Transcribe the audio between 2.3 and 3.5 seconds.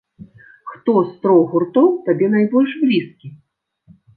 найбольш блізкі?